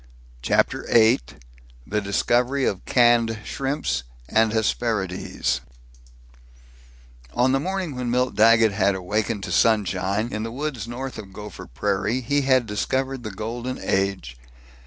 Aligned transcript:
CHAPTER 0.41 0.83
VIII 0.91 1.19
THE 1.85 2.01
DISCOVERY 2.01 2.65
OF 2.65 2.85
CANNED 2.85 3.37
SHRIMPS 3.43 4.01
AND 4.29 4.51
HESPERIDES 4.51 5.61
On 7.35 7.51
the 7.51 7.59
morning 7.59 7.93
when 7.95 8.09
Milt 8.09 8.33
Daggett 8.35 8.71
had 8.71 8.95
awakened 8.95 9.43
to 9.43 9.51
sunshine 9.51 10.29
in 10.31 10.41
the 10.41 10.51
woods 10.51 10.87
north 10.87 11.19
of 11.19 11.31
Gopher 11.31 11.67
Prairie, 11.67 12.21
he 12.21 12.41
had 12.41 12.65
discovered 12.65 13.21
the 13.21 13.29
golden 13.29 13.77
age. 13.79 14.37